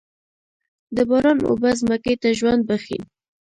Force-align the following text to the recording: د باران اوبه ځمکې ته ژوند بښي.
د 0.95 0.97
باران 1.09 1.37
اوبه 1.49 1.71
ځمکې 1.79 2.13
ته 2.21 2.29
ژوند 2.39 2.61
بښي. 2.67 2.99